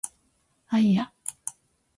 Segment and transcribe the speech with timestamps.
[0.67, 1.13] あいあ